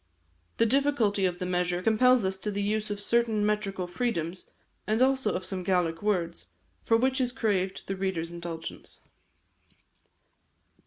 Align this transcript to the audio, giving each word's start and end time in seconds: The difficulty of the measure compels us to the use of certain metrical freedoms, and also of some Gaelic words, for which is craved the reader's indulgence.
The 0.57 0.65
difficulty 0.65 1.27
of 1.27 1.37
the 1.37 1.45
measure 1.45 1.83
compels 1.83 2.25
us 2.25 2.35
to 2.39 2.49
the 2.49 2.63
use 2.63 2.89
of 2.89 2.99
certain 2.99 3.45
metrical 3.45 3.85
freedoms, 3.85 4.49
and 4.87 4.99
also 4.99 5.35
of 5.35 5.45
some 5.45 5.61
Gaelic 5.61 6.01
words, 6.01 6.47
for 6.81 6.97
which 6.97 7.21
is 7.21 7.31
craved 7.31 7.83
the 7.85 7.95
reader's 7.95 8.31
indulgence. 8.31 9.01